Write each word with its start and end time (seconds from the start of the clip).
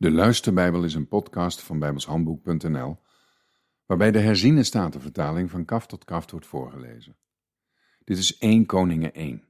De 0.00 0.10
Luisterbijbel 0.10 0.84
is 0.84 0.94
een 0.94 1.08
podcast 1.08 1.62
van 1.62 1.78
bijbelshandboek.nl, 1.78 2.98
waarbij 3.86 4.10
de 4.10 4.18
herziene 4.18 4.62
statenvertaling 4.62 5.50
van 5.50 5.64
kaf 5.64 5.86
tot 5.86 6.04
kaft 6.04 6.30
wordt 6.30 6.46
voorgelezen. 6.46 7.16
Dit 8.04 8.18
is 8.18 8.38
1 8.38 8.66
Koningen 8.66 9.14
1. 9.14 9.44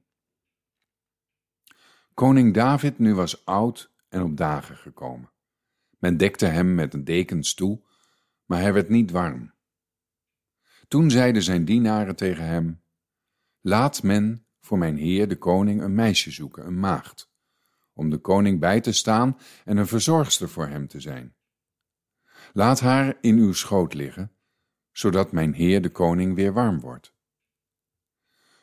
Koning 2.13 2.53
David 2.53 2.99
nu 2.99 3.13
was 3.13 3.45
oud 3.45 3.91
en 4.09 4.21
op 4.21 4.37
dagen 4.37 4.77
gekomen. 4.77 5.31
Men 5.99 6.17
dekte 6.17 6.45
hem 6.45 6.75
met 6.75 6.93
een 6.93 7.03
dekens 7.03 7.53
toe, 7.53 7.81
maar 8.45 8.59
hij 8.59 8.73
werd 8.73 8.89
niet 8.89 9.11
warm. 9.11 9.53
Toen 10.87 11.11
zeiden 11.11 11.43
zijn 11.43 11.65
dienaren 11.65 12.15
tegen 12.15 12.45
hem: 12.45 12.81
Laat 13.61 14.03
men 14.03 14.45
voor 14.59 14.77
mijn 14.77 14.97
heer 14.97 15.27
de 15.27 15.37
koning 15.37 15.81
een 15.81 15.95
meisje 15.95 16.31
zoeken, 16.31 16.65
een 16.65 16.79
maagd 16.79 17.30
om 18.01 18.09
de 18.09 18.17
koning 18.17 18.59
bij 18.59 18.81
te 18.81 18.91
staan 18.91 19.37
en 19.65 19.77
een 19.77 19.87
verzorgster 19.87 20.49
voor 20.49 20.67
hem 20.67 20.87
te 20.87 20.99
zijn. 20.99 21.35
Laat 22.53 22.79
haar 22.79 23.17
in 23.21 23.37
uw 23.37 23.53
schoot 23.53 23.93
liggen, 23.93 24.31
zodat 24.91 25.31
mijn 25.31 25.53
heer 25.53 25.81
de 25.81 25.89
koning 25.89 26.35
weer 26.35 26.53
warm 26.53 26.79
wordt. 26.79 27.13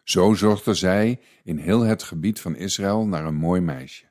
Zo 0.05 0.35
zorgde 0.35 0.75
zij 0.75 1.21
in 1.45 1.59
heel 1.59 1.81
het 1.81 2.03
gebied 2.03 2.41
van 2.41 2.57
Israël 2.57 3.07
naar 3.07 3.25
een 3.25 3.35
mooi 3.35 3.61
meisje. 3.61 4.11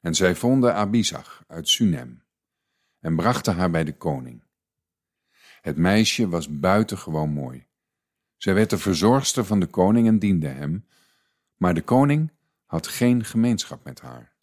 En 0.00 0.14
zij 0.14 0.34
vonden 0.34 0.74
Abizag 0.74 1.44
uit 1.46 1.68
Sunem 1.68 2.24
en 3.00 3.16
brachten 3.16 3.54
haar 3.54 3.70
bij 3.70 3.84
de 3.84 3.96
koning. 3.96 4.42
Het 5.60 5.76
meisje 5.76 6.28
was 6.28 6.58
buitengewoon 6.58 7.30
mooi. 7.30 7.66
Zij 8.36 8.54
werd 8.54 8.70
de 8.70 8.78
verzorgster 8.78 9.44
van 9.44 9.60
de 9.60 9.66
koning 9.66 10.06
en 10.06 10.18
diende 10.18 10.48
hem, 10.48 10.86
maar 11.56 11.74
de 11.74 11.82
koning 11.82 12.32
had 12.64 12.86
geen 12.86 13.24
gemeenschap 13.24 13.84
met 13.84 14.00
haar. 14.00 14.33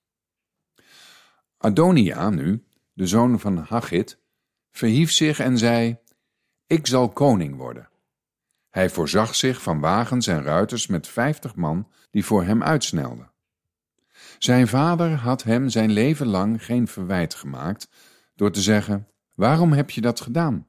Adonia 1.61 2.29
nu, 2.29 2.63
de 2.93 3.07
zoon 3.07 3.39
van 3.39 3.57
Hagit, 3.57 4.17
verhief 4.71 5.11
zich 5.11 5.39
en 5.39 5.57
zei: 5.57 5.97
Ik 6.67 6.87
zal 6.87 7.09
koning 7.09 7.55
worden. 7.55 7.89
Hij 8.69 8.89
voorzag 8.89 9.35
zich 9.35 9.61
van 9.61 9.79
wagens 9.79 10.27
en 10.27 10.43
ruiters 10.43 10.87
met 10.87 11.07
vijftig 11.07 11.55
man 11.55 11.87
die 12.11 12.25
voor 12.25 12.43
hem 12.43 12.63
uitsnelden. 12.63 13.31
Zijn 14.37 14.67
vader 14.67 15.15
had 15.15 15.43
hem 15.43 15.69
zijn 15.69 15.91
leven 15.91 16.27
lang 16.27 16.65
geen 16.65 16.87
verwijt 16.87 17.33
gemaakt 17.33 17.89
door 18.35 18.51
te 18.51 18.61
zeggen: 18.61 19.07
Waarom 19.33 19.71
heb 19.71 19.89
je 19.89 20.01
dat 20.01 20.21
gedaan? 20.21 20.67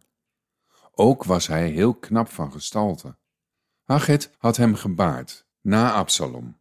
Ook 0.94 1.24
was 1.24 1.46
hij 1.46 1.68
heel 1.68 1.94
knap 1.94 2.28
van 2.28 2.52
gestalte. 2.52 3.16
Hagit 3.82 4.30
had 4.38 4.56
hem 4.56 4.74
gebaard 4.74 5.46
na 5.60 5.92
Absalom. 5.92 6.60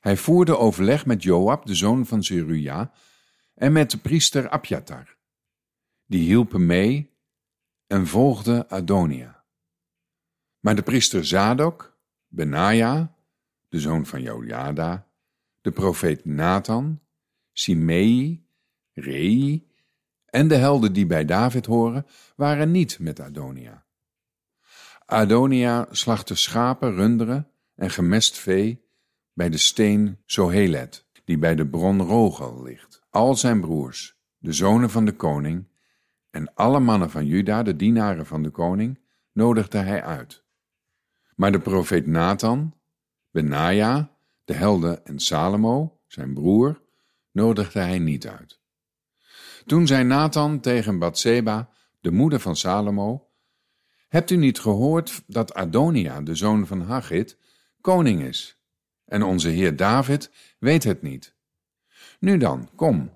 Hij 0.00 0.16
voerde 0.16 0.56
overleg 0.56 1.06
met 1.06 1.22
Joab, 1.22 1.66
de 1.66 1.74
zoon 1.74 2.06
van 2.06 2.22
Zeruja, 2.22 2.92
en 3.54 3.72
met 3.72 3.90
de 3.90 3.98
priester 3.98 4.48
Abjatar. 4.48 5.16
Die 6.06 6.22
hielpen 6.22 6.66
mee 6.66 7.18
en 7.86 8.06
volgden 8.06 8.68
Adonia. 8.70 9.44
Maar 10.60 10.76
de 10.76 10.82
priester 10.82 11.26
Zadok, 11.26 11.98
Benaja, 12.28 13.16
de 13.68 13.80
zoon 13.80 14.06
van 14.06 14.22
Jojada, 14.22 15.08
de 15.60 15.70
profeet 15.70 16.24
Nathan, 16.24 17.00
Simei, 17.52 18.44
Rei 18.92 19.68
en 20.26 20.48
de 20.48 20.54
helden 20.54 20.92
die 20.92 21.06
bij 21.06 21.24
David 21.24 21.66
horen, 21.66 22.06
waren 22.36 22.70
niet 22.70 22.98
met 22.98 23.20
Adonia. 23.20 23.84
Adonia 25.06 25.86
slachtte 25.90 26.34
schapen, 26.34 26.94
runderen 26.94 27.50
en 27.74 27.90
gemest 27.90 28.38
vee 28.38 28.88
bij 29.32 29.48
de 29.48 29.56
steen 29.56 30.18
Zohelet, 30.24 31.06
die 31.24 31.38
bij 31.38 31.54
de 31.54 31.66
bron 31.66 32.02
Rogel 32.02 32.62
ligt. 32.62 33.02
Al 33.10 33.34
zijn 33.34 33.60
broers, 33.60 34.16
de 34.38 34.52
zonen 34.52 34.90
van 34.90 35.04
de 35.04 35.12
koning, 35.12 35.68
en 36.30 36.54
alle 36.54 36.80
mannen 36.80 37.10
van 37.10 37.26
Juda, 37.26 37.62
de 37.62 37.76
dienaren 37.76 38.26
van 38.26 38.42
de 38.42 38.50
koning, 38.50 39.00
nodigde 39.32 39.78
hij 39.78 40.02
uit. 40.02 40.44
Maar 41.34 41.52
de 41.52 41.60
profeet 41.60 42.06
Nathan, 42.06 42.74
Benaja, 43.30 44.16
de 44.44 44.54
helden 44.54 45.04
en 45.06 45.18
Salomo, 45.18 46.00
zijn 46.06 46.34
broer, 46.34 46.82
nodigde 47.32 47.80
hij 47.80 47.98
niet 47.98 48.28
uit. 48.28 48.60
Toen 49.66 49.86
zei 49.86 50.04
Nathan 50.04 50.60
tegen 50.60 50.98
Bathseba, 50.98 51.70
de 52.00 52.10
moeder 52.10 52.40
van 52.40 52.56
Salomo, 52.56 53.30
Hebt 54.10 54.30
u 54.30 54.36
niet 54.36 54.60
gehoord 54.60 55.22
dat 55.26 55.54
Adonia, 55.54 56.20
de 56.20 56.34
zoon 56.34 56.66
van 56.66 56.80
Hagit, 56.80 57.38
koning 57.80 58.22
is? 58.22 58.59
En 59.10 59.22
onze 59.22 59.48
Heer 59.48 59.76
David 59.76 60.30
weet 60.58 60.84
het 60.84 61.02
niet. 61.02 61.34
Nu 62.18 62.36
dan, 62.36 62.70
kom, 62.74 63.10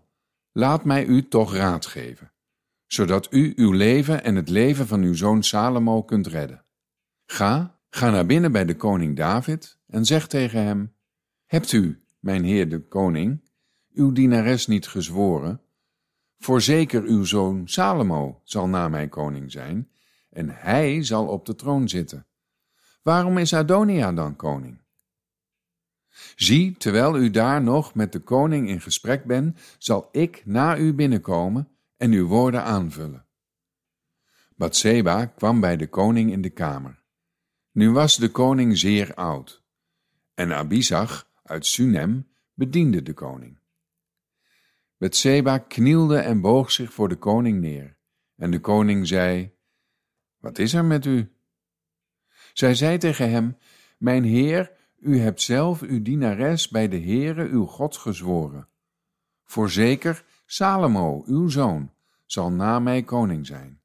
laat 0.52 0.84
mij 0.84 1.04
u 1.04 1.28
toch 1.28 1.54
raad 1.54 1.86
geven, 1.86 2.32
zodat 2.86 3.26
u 3.30 3.52
uw 3.56 3.72
leven 3.72 4.24
en 4.24 4.34
het 4.34 4.48
leven 4.48 4.86
van 4.86 5.02
uw 5.02 5.14
zoon 5.14 5.42
Salomo 5.42 6.02
kunt 6.02 6.26
redden. 6.26 6.64
Ga, 7.26 7.80
ga 7.90 8.10
naar 8.10 8.26
binnen 8.26 8.52
bij 8.52 8.64
de 8.64 8.76
koning 8.76 9.16
David 9.16 9.78
en 9.86 10.04
zeg 10.04 10.26
tegen 10.26 10.62
hem: 10.62 10.94
Hebt 11.46 11.72
u, 11.72 12.04
mijn 12.18 12.44
heer 12.44 12.68
de 12.68 12.80
koning, 12.80 13.44
uw 13.92 14.12
dienares 14.12 14.66
niet 14.66 14.86
gezworen? 14.86 15.60
Voorzeker 16.38 17.02
uw 17.02 17.24
zoon 17.24 17.68
Salomo 17.68 18.40
zal 18.44 18.68
na 18.68 18.88
mij 18.88 19.08
koning 19.08 19.52
zijn, 19.52 19.90
en 20.30 20.48
hij 20.50 21.04
zal 21.04 21.26
op 21.26 21.46
de 21.46 21.54
troon 21.54 21.88
zitten. 21.88 22.26
Waarom 23.02 23.38
is 23.38 23.54
Adonia 23.54 24.12
dan 24.12 24.36
koning? 24.36 24.83
Zie, 26.36 26.76
terwijl 26.76 27.16
u 27.16 27.30
daar 27.30 27.62
nog 27.62 27.94
met 27.94 28.12
de 28.12 28.20
koning 28.20 28.68
in 28.68 28.80
gesprek 28.80 29.24
bent, 29.24 29.60
zal 29.78 30.08
ik 30.12 30.42
na 30.46 30.78
u 30.78 30.94
binnenkomen 30.94 31.68
en 31.96 32.12
uw 32.12 32.26
woorden 32.26 32.62
aanvullen. 32.62 33.26
Bathseba 34.56 35.26
kwam 35.26 35.60
bij 35.60 35.76
de 35.76 35.88
koning 35.88 36.30
in 36.30 36.42
de 36.42 36.50
kamer. 36.50 37.02
Nu 37.72 37.90
was 37.90 38.16
de 38.16 38.28
koning 38.28 38.78
zeer 38.78 39.14
oud, 39.14 39.62
en 40.34 40.52
Abizag 40.52 41.30
uit 41.42 41.66
Sunem 41.66 42.28
bediende 42.54 43.02
de 43.02 43.12
koning. 43.12 43.58
Bathseba 44.96 45.58
knielde 45.58 46.18
en 46.18 46.40
boog 46.40 46.70
zich 46.70 46.92
voor 46.92 47.08
de 47.08 47.16
koning 47.16 47.60
neer, 47.60 47.96
en 48.36 48.50
de 48.50 48.60
koning 48.60 49.06
zei, 49.06 49.52
Wat 50.38 50.58
is 50.58 50.74
er 50.74 50.84
met 50.84 51.04
u? 51.04 51.32
Zij 52.52 52.74
zei 52.74 52.98
tegen 52.98 53.30
hem, 53.30 53.56
Mijn 53.98 54.24
heer, 54.24 54.72
u 55.04 55.18
hebt 55.18 55.40
zelf 55.40 55.80
uw 55.80 56.02
dienares 56.02 56.68
bij 56.68 56.88
de 56.88 57.00
Heere 57.00 57.48
uw 57.48 57.64
God 57.64 57.96
gezworen. 57.96 58.68
Voorzeker, 59.44 60.24
Salomo, 60.46 61.22
uw 61.26 61.48
zoon, 61.48 61.92
zal 62.26 62.50
na 62.50 62.78
mij 62.78 63.02
koning 63.02 63.46
zijn, 63.46 63.82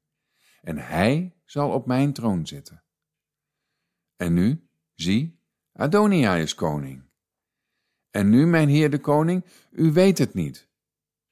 en 0.60 0.78
hij 0.78 1.36
zal 1.44 1.70
op 1.70 1.86
mijn 1.86 2.12
troon 2.12 2.46
zitten. 2.46 2.84
En 4.16 4.32
nu, 4.32 4.68
zie, 4.94 5.40
Adonia 5.72 6.34
is 6.34 6.54
koning. 6.54 7.08
En 8.10 8.30
nu, 8.30 8.46
mijn 8.46 8.68
heer 8.68 8.90
de 8.90 9.00
koning, 9.00 9.44
u 9.70 9.92
weet 9.92 10.18
het 10.18 10.34
niet. 10.34 10.68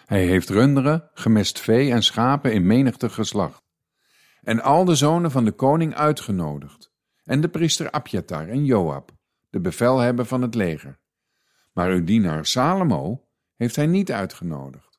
Hij 0.04 0.26
heeft 0.26 0.48
runderen, 0.48 1.10
gemest 1.14 1.60
vee 1.60 1.92
en 1.92 2.02
schapen 2.02 2.52
in 2.52 2.66
menigte 2.66 3.10
geslacht. 3.10 3.62
En 4.40 4.60
al 4.60 4.84
de 4.84 4.94
zonen 4.94 5.30
van 5.30 5.44
de 5.44 5.52
koning 5.52 5.94
uitgenodigd, 5.94 6.92
en 7.24 7.40
de 7.40 7.48
priester 7.48 7.90
Abjatar 7.90 8.48
en 8.48 8.64
Joab 8.64 9.16
de 9.50 9.60
bevelhebber 9.60 10.24
van 10.24 10.42
het 10.42 10.54
leger. 10.54 10.98
Maar 11.72 11.90
uw 11.90 12.04
dienaar 12.04 12.46
Salomo 12.46 13.24
heeft 13.56 13.76
hij 13.76 13.86
niet 13.86 14.12
uitgenodigd. 14.12 14.98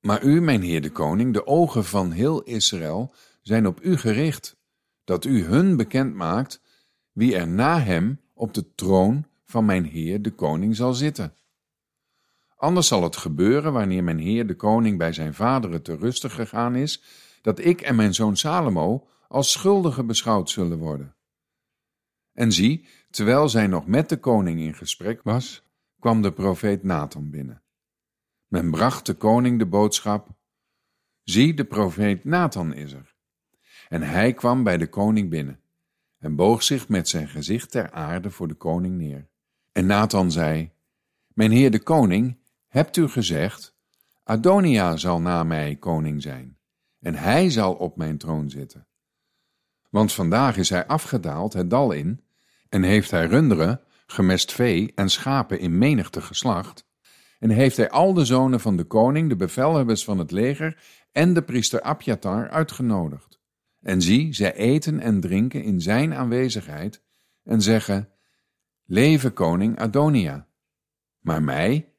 Maar 0.00 0.22
u, 0.22 0.40
mijn 0.40 0.62
heer 0.62 0.82
de 0.82 0.90
koning, 0.90 1.32
de 1.32 1.46
ogen 1.46 1.84
van 1.84 2.10
heel 2.10 2.42
Israël 2.42 3.14
zijn 3.42 3.66
op 3.66 3.82
u 3.82 3.96
gericht, 3.96 4.56
dat 5.04 5.24
u 5.24 5.44
hun 5.44 5.76
bekend 5.76 6.14
maakt 6.14 6.62
wie 7.12 7.36
er 7.36 7.48
na 7.48 7.80
hem 7.80 8.20
op 8.34 8.54
de 8.54 8.74
troon 8.74 9.26
van 9.44 9.64
mijn 9.64 9.84
heer 9.84 10.22
de 10.22 10.30
koning 10.30 10.76
zal 10.76 10.94
zitten. 10.94 11.34
Anders 12.56 12.86
zal 12.86 13.02
het 13.02 13.16
gebeuren, 13.16 13.72
wanneer 13.72 14.04
mijn 14.04 14.18
heer 14.18 14.46
de 14.46 14.56
koning 14.56 14.98
bij 14.98 15.12
zijn 15.12 15.34
vaderen 15.34 15.82
te 15.82 15.96
rustig 15.96 16.34
gegaan 16.34 16.74
is, 16.74 17.02
dat 17.42 17.58
ik 17.58 17.80
en 17.80 17.96
mijn 17.96 18.14
zoon 18.14 18.36
Salomo 18.36 19.06
als 19.28 19.52
schuldigen 19.52 20.06
beschouwd 20.06 20.50
zullen 20.50 20.78
worden. 20.78 21.14
En 22.38 22.52
zie, 22.52 22.86
terwijl 23.10 23.48
zij 23.48 23.66
nog 23.66 23.86
met 23.86 24.08
de 24.08 24.16
koning 24.16 24.60
in 24.60 24.74
gesprek 24.74 25.22
was, 25.22 25.62
kwam 25.98 26.22
de 26.22 26.32
profeet 26.32 26.82
Nathan 26.82 27.30
binnen. 27.30 27.62
Men 28.46 28.70
bracht 28.70 29.06
de 29.06 29.14
koning 29.14 29.58
de 29.58 29.66
boodschap: 29.66 30.28
Zie, 31.22 31.54
de 31.54 31.64
profeet 31.64 32.24
Nathan 32.24 32.74
is 32.74 32.92
er. 32.92 33.14
En 33.88 34.02
hij 34.02 34.32
kwam 34.32 34.62
bij 34.62 34.76
de 34.76 34.88
koning 34.88 35.30
binnen 35.30 35.60
en 36.18 36.36
boog 36.36 36.62
zich 36.62 36.88
met 36.88 37.08
zijn 37.08 37.28
gezicht 37.28 37.70
ter 37.70 37.90
aarde 37.90 38.30
voor 38.30 38.48
de 38.48 38.54
koning 38.54 38.96
neer. 38.96 39.28
En 39.72 39.86
Nathan 39.86 40.32
zei: 40.32 40.70
Mijn 41.34 41.50
heer 41.50 41.70
de 41.70 41.82
koning, 41.82 42.38
hebt 42.68 42.96
u 42.96 43.08
gezegd: 43.08 43.76
Adonia 44.24 44.96
zal 44.96 45.20
na 45.20 45.44
mij 45.44 45.76
koning 45.76 46.22
zijn, 46.22 46.58
en 47.00 47.14
hij 47.14 47.50
zal 47.50 47.74
op 47.74 47.96
mijn 47.96 48.18
troon 48.18 48.50
zitten. 48.50 48.86
Want 49.90 50.12
vandaag 50.12 50.56
is 50.56 50.70
hij 50.70 50.86
afgedaald 50.86 51.52
het 51.52 51.70
dal 51.70 51.92
in 51.92 52.22
en 52.68 52.82
heeft 52.82 53.10
hij 53.10 53.26
runderen, 53.26 53.80
gemest 54.06 54.52
vee 54.52 54.92
en 54.94 55.08
schapen 55.08 55.58
in 55.60 55.78
menigte 55.78 56.20
geslacht, 56.20 56.86
en 57.38 57.50
heeft 57.50 57.76
hij 57.76 57.90
al 57.90 58.14
de 58.14 58.24
zonen 58.24 58.60
van 58.60 58.76
de 58.76 58.84
koning, 58.84 59.28
de 59.28 59.36
bevelhebbers 59.36 60.04
van 60.04 60.18
het 60.18 60.30
leger 60.30 60.82
en 61.12 61.34
de 61.34 61.42
priester 61.42 61.80
Abjatar 61.80 62.50
uitgenodigd. 62.50 63.40
En 63.80 64.02
zie, 64.02 64.34
zij 64.34 64.54
eten 64.54 65.00
en 65.00 65.20
drinken 65.20 65.62
in 65.62 65.80
zijn 65.80 66.14
aanwezigheid 66.14 67.02
en 67.42 67.62
zeggen, 67.62 68.08
Leven 68.84 69.32
koning 69.32 69.78
Adonia. 69.78 70.46
Maar 71.18 71.42
mij, 71.42 71.92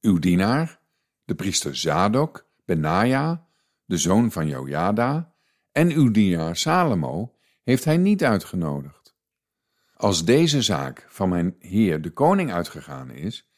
uw 0.00 0.18
dienaar, 0.18 0.80
de 1.24 1.34
priester 1.34 1.76
Zadok, 1.76 2.48
Benaja, 2.64 3.46
de 3.84 3.96
zoon 3.96 4.32
van 4.32 4.48
Jojada, 4.48 5.34
en 5.72 5.90
uw 5.90 6.10
dienaar 6.10 6.56
Salomo, 6.56 7.34
heeft 7.62 7.84
hij 7.84 7.96
niet 7.96 8.24
uitgenodigd. 8.24 8.95
Als 9.96 10.24
deze 10.24 10.62
zaak 10.62 11.06
van 11.08 11.28
mijn 11.28 11.56
heer 11.58 12.02
de 12.02 12.10
koning 12.10 12.52
uitgegaan 12.52 13.10
is, 13.10 13.50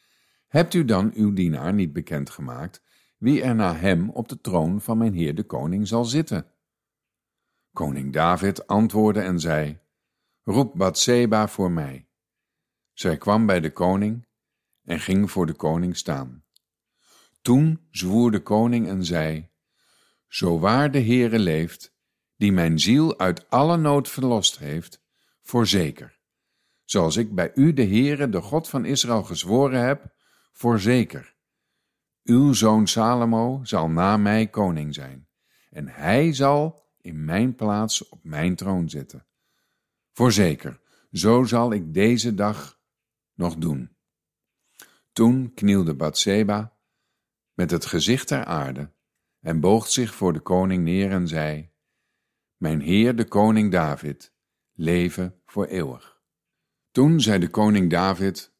hebt 0.47 0.73
u 0.73 0.85
dan 0.85 1.11
uw 1.13 1.33
dienaar 1.33 1.73
niet 1.73 1.93
bekendgemaakt 1.93 2.83
wie 3.17 3.41
er 3.41 3.55
na 3.55 3.75
hem 3.75 4.09
op 4.09 4.29
de 4.29 4.41
troon 4.41 4.81
van 4.81 4.97
mijn 4.97 5.13
heer 5.13 5.35
de 5.35 5.43
koning 5.43 5.87
zal 5.87 6.05
zitten? 6.05 6.51
Koning 7.73 8.13
David 8.13 8.67
antwoordde 8.67 9.21
en 9.21 9.39
zei, 9.39 9.79
roep 10.43 10.73
Bathseba 10.75 11.47
voor 11.47 11.71
mij. 11.71 12.07
Zij 12.93 13.17
kwam 13.17 13.45
bij 13.45 13.59
de 13.59 13.71
koning 13.71 14.27
en 14.83 14.99
ging 14.99 15.31
voor 15.31 15.45
de 15.45 15.53
koning 15.53 15.97
staan. 15.97 16.43
Toen 17.41 17.87
zwoer 17.91 18.31
de 18.31 18.41
koning 18.41 18.87
en 18.87 19.05
zei, 19.05 19.49
zo 20.27 20.59
waar 20.59 20.91
de 20.91 21.01
Heere 21.01 21.39
leeft, 21.39 21.95
die 22.35 22.51
mijn 22.51 22.79
ziel 22.79 23.19
uit 23.19 23.49
alle 23.49 23.77
nood 23.77 24.09
verlost 24.09 24.57
heeft, 24.57 25.03
voorzeker. 25.41 26.18
Zoals 26.89 27.17
ik 27.17 27.35
bij 27.35 27.51
u, 27.55 27.73
de 27.73 27.85
Heere, 27.85 28.29
de 28.29 28.41
God 28.41 28.69
van 28.69 28.85
Israël, 28.85 29.23
gezworen 29.23 29.85
heb, 29.85 30.15
voorzeker. 30.51 31.35
Uw 32.23 32.53
zoon 32.53 32.87
Salomo 32.87 33.59
zal 33.63 33.89
na 33.89 34.17
mij 34.17 34.47
koning 34.47 34.93
zijn, 34.93 35.27
en 35.69 35.87
hij 35.87 36.33
zal 36.33 36.83
in 37.01 37.25
mijn 37.25 37.55
plaats 37.55 38.09
op 38.09 38.23
mijn 38.23 38.55
troon 38.55 38.89
zitten. 38.89 39.25
Voorzeker, 40.11 40.81
zo 41.11 41.43
zal 41.43 41.73
ik 41.73 41.93
deze 41.93 42.33
dag 42.33 42.79
nog 43.33 43.55
doen. 43.55 43.95
Toen 45.11 45.53
knielde 45.53 45.95
Bathseba 45.95 46.77
met 47.53 47.71
het 47.71 47.85
gezicht 47.85 48.27
ter 48.27 48.45
aarde 48.45 48.91
en 49.39 49.59
boog 49.59 49.87
zich 49.87 50.13
voor 50.13 50.33
de 50.33 50.39
koning 50.39 50.83
neer 50.83 51.11
en 51.11 51.27
zei, 51.27 51.71
Mijn 52.57 52.81
heer 52.81 53.15
de 53.15 53.25
koning 53.25 53.71
David, 53.71 54.33
leven 54.73 55.41
voor 55.45 55.65
eeuwig. 55.65 56.18
Toen 56.99 57.21
zei 57.21 57.39
de 57.39 57.47
koning 57.47 57.89
David, 57.89 58.51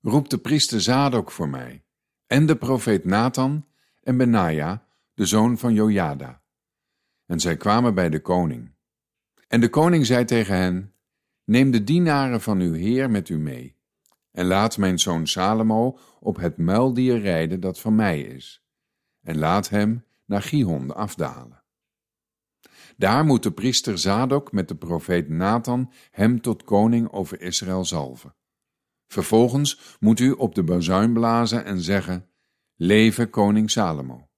roep 0.00 0.28
de 0.28 0.38
priester 0.38 0.80
Zadok 0.80 1.30
voor 1.30 1.48
mij, 1.48 1.84
en 2.26 2.46
de 2.46 2.56
profeet 2.56 3.04
Nathan 3.04 3.66
en 4.02 4.16
Benaja, 4.16 4.86
de 5.14 5.26
zoon 5.26 5.58
van 5.58 5.74
Jojada. 5.74 6.42
En 7.26 7.40
zij 7.40 7.56
kwamen 7.56 7.94
bij 7.94 8.10
de 8.10 8.20
koning. 8.20 8.74
En 9.48 9.60
de 9.60 9.68
koning 9.68 10.06
zei 10.06 10.24
tegen 10.24 10.56
hen, 10.56 10.94
Neem 11.44 11.70
de 11.70 11.84
dienaren 11.84 12.40
van 12.40 12.60
uw 12.60 12.72
heer 12.72 13.10
met 13.10 13.28
u 13.28 13.38
mee, 13.38 13.76
en 14.30 14.46
laat 14.46 14.78
mijn 14.78 14.98
zoon 14.98 15.26
Salomo 15.26 15.98
op 16.20 16.36
het 16.36 16.56
muildier 16.56 17.20
rijden 17.20 17.60
dat 17.60 17.80
van 17.80 17.94
mij 17.94 18.20
is, 18.20 18.64
en 19.22 19.38
laat 19.38 19.68
hem 19.68 20.04
naar 20.24 20.42
Gihon 20.42 20.94
afdalen. 20.94 21.63
Daar 22.96 23.24
moet 23.24 23.42
de 23.42 23.52
priester 23.52 23.98
Zadok 23.98 24.52
met 24.52 24.68
de 24.68 24.76
profeet 24.76 25.28
Nathan 25.28 25.92
hem 26.10 26.40
tot 26.40 26.64
koning 26.64 27.12
over 27.12 27.40
Israël 27.40 27.84
zalven. 27.84 28.34
Vervolgens 29.06 29.96
moet 30.00 30.20
u 30.20 30.30
op 30.30 30.54
de 30.54 30.62
bazuin 30.62 31.12
blazen 31.12 31.64
en 31.64 31.80
zeggen, 31.80 32.28
Leven 32.76 33.30
koning 33.30 33.70
Salomo. 33.70 34.28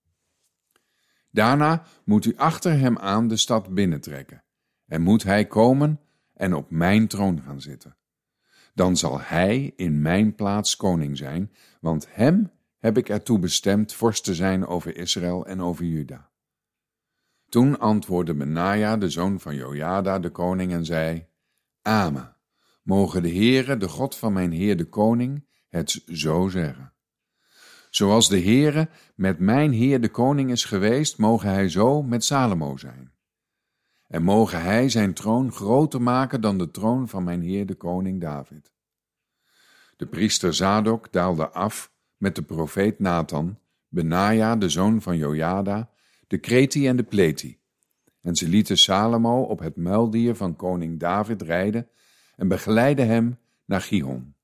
Daarna 1.30 1.84
moet 2.04 2.24
u 2.24 2.36
achter 2.36 2.78
hem 2.78 2.98
aan 2.98 3.28
de 3.28 3.36
stad 3.36 3.74
binnentrekken, 3.74 4.44
en 4.86 5.02
moet 5.02 5.22
hij 5.22 5.46
komen 5.46 6.00
en 6.34 6.54
op 6.54 6.70
mijn 6.70 7.08
troon 7.08 7.42
gaan 7.42 7.60
zitten. 7.60 7.96
Dan 8.74 8.96
zal 8.96 9.20
hij 9.20 9.72
in 9.76 10.02
mijn 10.02 10.34
plaats 10.34 10.76
koning 10.76 11.16
zijn, 11.16 11.52
want 11.80 12.06
hem 12.10 12.50
heb 12.78 12.98
ik 12.98 13.08
ertoe 13.08 13.38
bestemd 13.38 13.92
vorst 13.92 14.24
te 14.24 14.34
zijn 14.34 14.66
over 14.66 14.96
Israël 14.96 15.46
en 15.46 15.60
over 15.60 15.84
Juda. 15.84 16.30
Toen 17.48 17.78
antwoordde 17.78 18.34
Benaja, 18.34 18.96
de 18.96 19.08
zoon 19.08 19.40
van 19.40 19.54
Jojada, 19.54 20.18
de 20.18 20.30
koning, 20.30 20.72
en 20.72 20.84
zei, 20.84 21.26
Amen, 21.82 22.36
mogen 22.82 23.22
de 23.22 23.28
Heere, 23.28 23.76
de 23.76 23.88
God 23.88 24.16
van 24.16 24.32
mijn 24.32 24.52
Heer 24.52 24.76
de 24.76 24.88
koning, 24.88 25.46
het 25.68 26.02
zo 26.06 26.48
zeggen. 26.48 26.92
Zoals 27.90 28.28
de 28.28 28.40
Heere 28.40 28.88
met 29.14 29.38
mijn 29.38 29.72
Heer 29.72 30.00
de 30.00 30.08
koning 30.08 30.50
is 30.50 30.64
geweest, 30.64 31.18
mogen 31.18 31.50
hij 31.50 31.68
zo 31.68 32.02
met 32.02 32.24
Salomo 32.24 32.76
zijn. 32.76 33.12
En 34.08 34.22
mogen 34.22 34.62
hij 34.62 34.88
zijn 34.88 35.14
troon 35.14 35.52
groter 35.52 36.02
maken 36.02 36.40
dan 36.40 36.58
de 36.58 36.70
troon 36.70 37.08
van 37.08 37.24
mijn 37.24 37.42
Heer 37.42 37.66
de 37.66 37.74
koning 37.74 38.20
David. 38.20 38.72
De 39.96 40.06
priester 40.06 40.54
Zadok 40.54 41.12
daalde 41.12 41.48
af 41.48 41.92
met 42.16 42.34
de 42.34 42.42
profeet 42.42 42.98
Nathan, 42.98 43.58
Benaja, 43.88 44.56
de 44.56 44.68
zoon 44.68 45.02
van 45.02 45.16
Jojada, 45.16 45.90
de 46.26 46.38
Kreti 46.38 46.88
en 46.88 46.96
de 46.96 47.02
Pleti. 47.02 47.58
En 48.20 48.36
ze 48.36 48.48
lieten 48.48 48.78
Salomo 48.78 49.42
op 49.42 49.58
het 49.58 49.76
muildier 49.76 50.36
van 50.36 50.56
koning 50.56 51.00
David 51.00 51.42
rijden 51.42 51.88
en 52.36 52.48
begeleidden 52.48 53.06
hem 53.06 53.38
naar 53.64 53.80
Gihon. 53.80 54.34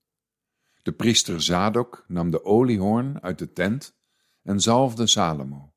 De 0.82 0.92
priester 0.92 1.42
Zadok 1.42 2.04
nam 2.08 2.30
de 2.30 2.44
oliehoorn 2.44 3.22
uit 3.22 3.38
de 3.38 3.52
tent 3.52 3.96
en 4.42 4.60
zalfde 4.60 5.06
Salomo. 5.06 5.72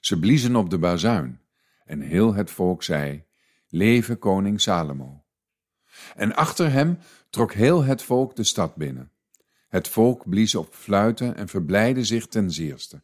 Ze 0.00 0.18
bliezen 0.18 0.56
op 0.56 0.70
de 0.70 0.78
bazuin 0.78 1.40
en 1.84 2.00
heel 2.00 2.34
het 2.34 2.50
volk 2.50 2.82
zei, 2.82 3.24
Leve 3.68 4.16
koning 4.16 4.60
Salomo. 4.60 5.24
En 6.14 6.34
achter 6.34 6.70
hem 6.72 6.98
trok 7.30 7.52
heel 7.52 7.84
het 7.84 8.02
volk 8.02 8.36
de 8.36 8.44
stad 8.44 8.74
binnen. 8.74 9.12
Het 9.68 9.88
volk 9.88 10.28
blies 10.28 10.54
op 10.54 10.74
fluiten 10.74 11.36
en 11.36 11.48
verblijde 11.48 12.04
zich 12.04 12.26
ten 12.26 12.50
zeerste, 12.50 13.02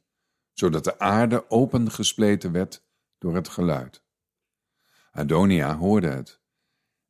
zodat 0.54 0.84
de 0.84 0.98
aarde 0.98 1.50
opengespleten 1.50 2.52
werd 2.52 2.84
door 3.18 3.34
het 3.34 3.48
geluid. 3.48 4.04
Adonia 5.10 5.76
hoorde 5.76 6.08
het, 6.08 6.40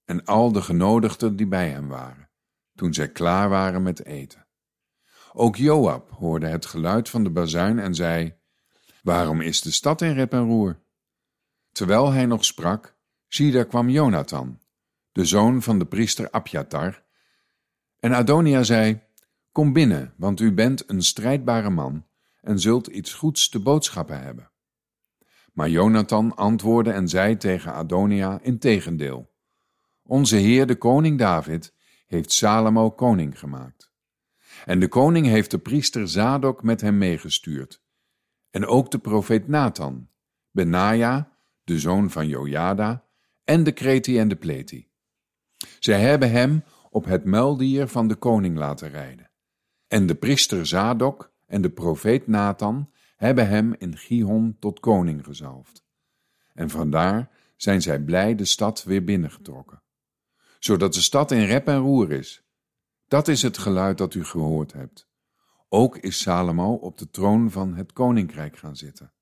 en 0.04 0.24
al 0.24 0.52
de 0.52 0.62
genodigden 0.62 1.36
die 1.36 1.46
bij 1.46 1.68
hem 1.68 1.88
waren, 1.88 2.30
toen 2.74 2.94
zij 2.94 3.12
klaar 3.12 3.48
waren 3.48 3.82
met 3.82 4.04
eten. 4.04 4.46
Ook 5.32 5.56
Joab 5.56 6.10
hoorde 6.10 6.46
het 6.46 6.66
geluid 6.66 7.08
van 7.08 7.24
de 7.24 7.30
bazuin 7.30 7.78
en 7.78 7.94
zei, 7.94 8.34
Waarom 9.02 9.40
is 9.40 9.60
de 9.60 9.70
stad 9.70 10.00
in 10.00 10.12
rep 10.12 10.32
en 10.32 10.44
roer? 10.44 10.82
Terwijl 11.72 12.12
hij 12.12 12.26
nog 12.26 12.44
sprak, 12.44 12.96
zie 13.28 13.52
daar 13.52 13.66
kwam 13.66 13.88
Jonathan, 13.88 14.60
de 15.12 15.24
zoon 15.24 15.62
van 15.62 15.78
de 15.78 15.86
priester 15.86 16.30
Abjatar, 16.30 17.02
en 17.98 18.12
Adonia 18.12 18.62
zei, 18.62 19.02
Kom 19.52 19.72
binnen, 19.72 20.14
want 20.16 20.40
u 20.40 20.52
bent 20.52 20.90
een 20.90 21.02
strijdbare 21.02 21.70
man 21.70 22.06
en 22.44 22.60
zult 22.60 22.86
iets 22.86 23.12
goeds 23.12 23.48
te 23.48 23.60
boodschappen 23.60 24.22
hebben. 24.22 24.50
Maar 25.52 25.68
Jonathan 25.68 26.34
antwoordde 26.34 26.92
en 26.92 27.08
zei 27.08 27.36
tegen 27.36 27.72
Adonia 27.72 28.38
in 28.42 28.58
tegendeel. 28.58 29.32
Onze 30.02 30.36
Heer 30.36 30.66
de 30.66 30.76
koning 30.76 31.18
David 31.18 31.74
heeft 32.06 32.32
Salomo 32.32 32.90
koning 32.90 33.38
gemaakt. 33.38 33.92
En 34.64 34.80
de 34.80 34.88
koning 34.88 35.26
heeft 35.26 35.50
de 35.50 35.58
priester 35.58 36.08
Zadok 36.08 36.62
met 36.62 36.80
hem 36.80 36.98
meegestuurd. 36.98 37.82
En 38.50 38.66
ook 38.66 38.90
de 38.90 38.98
profeet 38.98 39.48
Nathan, 39.48 40.08
Benaja, 40.50 41.36
de 41.64 41.78
zoon 41.78 42.10
van 42.10 42.28
Jojada, 42.28 43.04
en 43.44 43.64
de 43.64 43.72
Kreti 43.72 44.18
en 44.18 44.28
de 44.28 44.36
Pleti. 44.36 44.88
Zij 45.78 46.00
hebben 46.00 46.30
hem 46.30 46.64
op 46.90 47.04
het 47.04 47.24
muildier 47.24 47.88
van 47.88 48.08
de 48.08 48.14
koning 48.14 48.58
laten 48.58 48.88
rijden. 48.90 49.30
En 49.86 50.06
de 50.06 50.14
priester 50.14 50.66
Zadok 50.66 51.33
en 51.46 51.62
de 51.62 51.70
profeet 51.70 52.26
Nathan 52.26 52.90
hebben 53.16 53.48
hem 53.48 53.74
in 53.78 53.96
Gihon 53.96 54.56
tot 54.58 54.80
koning 54.80 55.24
gezalfd. 55.24 55.84
En 56.52 56.70
vandaar 56.70 57.30
zijn 57.56 57.82
zij 57.82 58.00
blij 58.00 58.34
de 58.34 58.44
stad 58.44 58.84
weer 58.84 59.04
binnengetrokken, 59.04 59.82
zodat 60.58 60.94
de 60.94 61.00
stad 61.00 61.30
in 61.30 61.44
rep 61.44 61.68
en 61.68 61.78
roer 61.78 62.12
is. 62.12 62.42
Dat 63.06 63.28
is 63.28 63.42
het 63.42 63.58
geluid 63.58 63.98
dat 63.98 64.14
u 64.14 64.24
gehoord 64.24 64.72
hebt. 64.72 65.08
Ook 65.68 65.96
is 65.96 66.20
Salomo 66.20 66.74
op 66.74 66.98
de 66.98 67.10
troon 67.10 67.50
van 67.50 67.74
het 67.74 67.92
koninkrijk 67.92 68.56
gaan 68.56 68.76
zitten. 68.76 69.12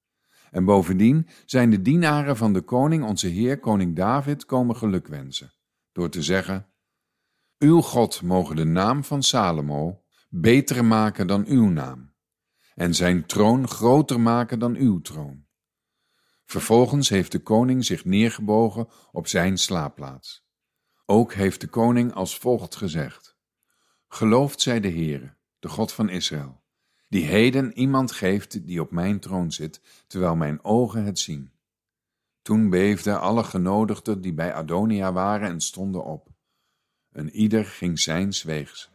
En 0.51 0.65
bovendien 0.65 1.29
zijn 1.47 1.71
de 1.71 1.83
dienaren 1.83 2.37
van 2.37 2.53
de 2.53 2.61
koning, 2.61 3.05
onze 3.05 3.27
Heer, 3.27 3.59
koning 3.59 3.97
David, 3.97 4.45
komen 4.45 4.77
gelukwensen, 4.77 5.53
door 5.93 6.09
te 6.09 6.23
zeggen, 6.23 6.73
Uw 7.63 7.81
God 7.81 8.23
mogen 8.23 8.57
de 8.57 8.65
naam 8.65 9.05
van 9.05 9.23
Salomo 9.23 10.03
beter 10.29 10.85
maken 10.85 11.27
dan 11.27 11.47
uw 11.47 11.69
naam, 11.69 12.12
en 12.75 12.95
zijn 12.95 13.27
troon 13.27 13.69
groter 13.69 14.21
maken 14.21 14.59
dan 14.59 14.75
uw 14.75 15.01
troon. 15.01 15.45
Vervolgens 16.45 17.09
heeft 17.09 17.33
de 17.33 17.39
koning 17.39 17.85
zich 17.85 18.05
neergebogen 18.05 18.89
op 19.13 19.27
zijn 19.27 19.59
slaapplaats. 19.59 20.47
Ook 21.07 21.33
heeft 21.35 21.61
de 21.61 21.67
koning 21.67 22.15
als 22.15 22.39
volgt 22.39 22.77
gezegd: 22.77 23.37
Geloofd 24.09 24.61
zij 24.61 24.81
de 24.81 24.91
Heere, 24.91 25.37
de 25.59 25.69
God 25.69 25.93
van 25.93 26.09
Israël, 26.09 26.63
die 27.09 27.25
heden 27.25 27.79
iemand 27.79 28.13
geeft 28.13 28.67
die 28.67 28.81
op 28.81 28.91
mijn 28.91 29.21
troon 29.21 29.53
zit, 29.53 30.05
terwijl 30.07 30.37
mijn 30.37 30.65
ogen 30.65 31.05
het 31.05 31.19
zien. 31.19 31.53
Toen 32.43 32.71
beefden 32.71 33.21
alle 33.21 33.45
genodigden 33.45 34.21
die 34.21 34.35
bij 34.35 34.55
Adonia 34.55 35.13
waren 35.13 35.49
en 35.49 35.61
stonden 35.61 36.05
op. 36.05 36.29
En 37.11 37.31
ieder 37.31 37.65
ging 37.65 37.99
zijns 37.99 38.43
weegs. 38.43 38.91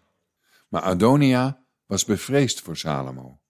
Maar 0.70 0.82
Adonia 0.82 1.64
was 1.86 2.06
bevreesd 2.06 2.62
voor 2.62 2.78
Salomo. 2.78 3.42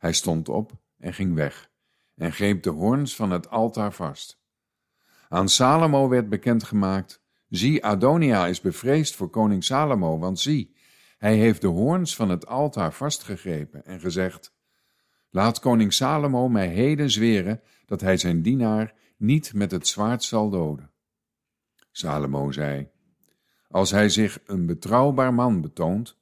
Hij 0.00 0.12
stond 0.12 0.48
op 0.48 0.72
en 0.98 1.14
ging 1.14 1.34
weg 1.34 1.70
en 2.14 2.32
greep 2.32 2.62
de 2.62 2.70
hoorns 2.70 3.16
van 3.16 3.30
het 3.30 3.50
altaar 3.50 3.92
vast. 3.92 4.40
Aan 5.28 5.48
Salomo 5.48 6.08
werd 6.08 6.28
bekendgemaakt: 6.28 7.22
Zie, 7.48 7.84
Adonia 7.84 8.46
is 8.46 8.60
bevreesd 8.60 9.16
voor 9.16 9.30
koning 9.30 9.64
Salomo, 9.64 10.18
want 10.18 10.40
zie, 10.40 10.76
hij 11.18 11.36
heeft 11.36 11.60
de 11.60 11.66
hoorns 11.66 12.16
van 12.16 12.28
het 12.28 12.46
altaar 12.46 12.92
vastgegrepen 12.92 13.84
en 13.84 14.00
gezegd: 14.00 14.54
Laat 15.30 15.58
koning 15.58 15.92
Salomo 15.92 16.48
mij 16.48 16.68
heden 16.68 17.10
zweren 17.10 17.60
dat 17.86 18.00
hij 18.00 18.16
zijn 18.16 18.42
dienaar 18.42 18.94
niet 19.16 19.54
met 19.54 19.70
het 19.70 19.86
zwaard 19.86 20.22
zal 20.22 20.50
doden. 20.50 20.90
Salomo 21.90 22.50
zei: 22.50 22.88
Als 23.68 23.90
hij 23.90 24.08
zich 24.08 24.38
een 24.46 24.66
betrouwbaar 24.66 25.34
man 25.34 25.60
betoont, 25.60 26.18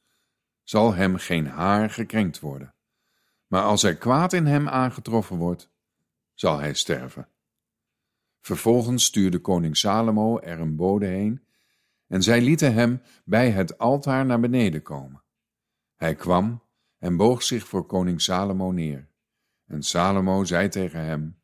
zal 0.62 0.94
hem 0.94 1.16
geen 1.16 1.46
haar 1.46 1.90
gekrenkt 1.90 2.40
worden. 2.40 2.74
Maar 3.48 3.62
als 3.62 3.82
er 3.82 3.96
kwaad 3.96 4.32
in 4.32 4.46
hem 4.46 4.68
aangetroffen 4.68 5.36
wordt, 5.36 5.70
zal 6.34 6.58
hij 6.58 6.74
sterven. 6.74 7.28
Vervolgens 8.40 9.04
stuurde 9.04 9.38
koning 9.38 9.76
Salomo 9.76 10.38
er 10.38 10.60
een 10.60 10.76
bode 10.76 11.06
heen, 11.06 11.46
en 12.06 12.22
zij 12.22 12.40
lieten 12.40 12.74
hem 12.74 13.02
bij 13.24 13.50
het 13.50 13.78
altaar 13.78 14.26
naar 14.26 14.40
beneden 14.40 14.82
komen. 14.82 15.22
Hij 15.96 16.14
kwam 16.14 16.62
en 16.98 17.16
boog 17.16 17.42
zich 17.42 17.66
voor 17.66 17.86
koning 17.86 18.20
Salomo 18.20 18.70
neer. 18.70 19.08
En 19.66 19.82
Salomo 19.82 20.44
zei 20.44 20.68
tegen 20.68 21.04
hem: 21.04 21.40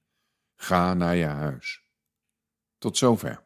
Ga 0.55 0.95
naar 0.95 1.17
je 1.17 1.25
huis. 1.25 1.83
Tot 2.79 2.97
zover. 2.97 3.44